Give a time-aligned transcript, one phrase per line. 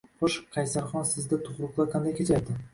[0.21, 2.61] Xo`sh, Qaysarxon sizda tug`ruqlar qanday kechayapti